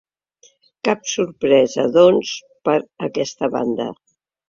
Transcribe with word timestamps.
Cap 0.89 1.03
sorpresa, 1.11 1.87
doncs, 1.99 2.35
per 2.71 2.77
aquesta 3.13 3.55
banda. 3.61 3.93